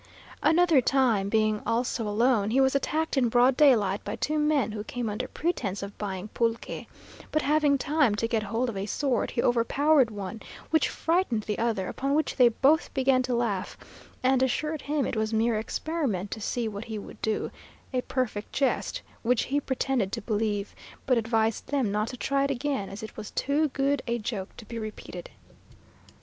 [0.41, 4.83] Another time, being also alone, he was attacked in broad daylight by two men who
[4.83, 6.87] came under pretence of buying pulque;
[7.31, 10.41] but having time to get hold of a sword, he overpowered one,
[10.71, 13.77] which frightened the other, upon which they both began to laugh,
[14.23, 17.51] and assured him it was mere experiment to see what he would do
[17.93, 20.73] a perfect jest, which he pretended to believe,
[21.05, 24.49] but advised them not to try it again, as it was too good a joke
[24.57, 25.29] to be repeated.